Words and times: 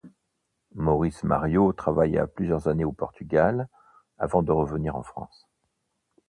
Maurice 0.73 1.21
Mariaud 1.23 1.73
travailla 1.73 2.25
plusieurs 2.25 2.67
années 2.67 2.85
au 2.85 2.91
Portugal, 2.91 3.67
avant 4.17 4.41
de 4.41 4.51
revenir 4.51 4.95
en 4.95 5.03
France. 5.03 5.47